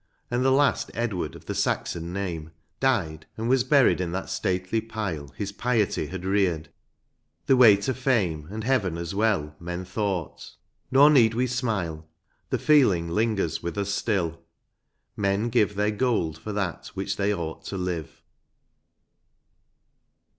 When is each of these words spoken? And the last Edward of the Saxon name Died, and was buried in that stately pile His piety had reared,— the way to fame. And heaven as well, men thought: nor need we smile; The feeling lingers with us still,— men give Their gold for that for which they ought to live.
And 0.31 0.43
the 0.43 0.49
last 0.49 0.89
Edward 0.95 1.35
of 1.35 1.45
the 1.45 1.53
Saxon 1.53 2.11
name 2.11 2.49
Died, 2.79 3.27
and 3.37 3.47
was 3.47 3.63
buried 3.63 4.01
in 4.01 4.11
that 4.13 4.31
stately 4.31 4.81
pile 4.81 5.27
His 5.37 5.51
piety 5.51 6.07
had 6.07 6.25
reared,— 6.25 6.69
the 7.45 7.55
way 7.55 7.75
to 7.75 7.93
fame. 7.93 8.47
And 8.49 8.63
heaven 8.63 8.97
as 8.97 9.13
well, 9.13 9.55
men 9.59 9.85
thought: 9.85 10.53
nor 10.89 11.11
need 11.11 11.35
we 11.35 11.45
smile; 11.45 12.07
The 12.49 12.57
feeling 12.57 13.09
lingers 13.09 13.61
with 13.61 13.77
us 13.77 13.91
still,— 13.91 14.41
men 15.15 15.49
give 15.49 15.75
Their 15.75 15.91
gold 15.91 16.35
for 16.39 16.51
that 16.51 16.87
for 16.87 16.93
which 16.93 17.17
they 17.17 17.31
ought 17.31 17.63
to 17.65 17.77
live. 17.77 18.23